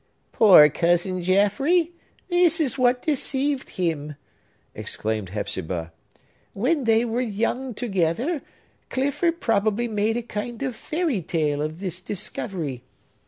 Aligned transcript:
"Poor 0.31 0.67
Cousin 0.67 1.21
Jaffrey! 1.21 1.91
This 2.27 2.59
is 2.59 2.75
what 2.75 3.03
deceived 3.03 3.69
him," 3.77 4.15
exclaimed 4.73 5.29
Hepzibah. 5.29 5.91
"When 6.53 6.85
they 6.85 7.05
were 7.05 7.21
young 7.21 7.75
together, 7.75 8.41
Clifford 8.89 9.39
probably 9.41 9.87
made 9.87 10.17
a 10.17 10.23
kind 10.23 10.63
of 10.63 10.75
fairy 10.75 11.21
tale 11.21 11.61
of 11.61 11.79
this 11.81 11.99
discovery. 11.99 12.81